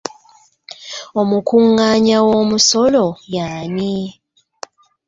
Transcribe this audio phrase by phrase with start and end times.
[1.21, 3.05] Omukungaanya w'omusolo
[3.35, 3.91] y'ani?